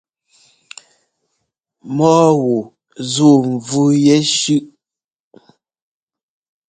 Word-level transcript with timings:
Mɔ́ɔ 1.95 2.25
wu 2.41 2.57
zúu 3.11 3.37
mvú 3.53 3.81
yɛshʉ́ʼʉ? 4.05 4.63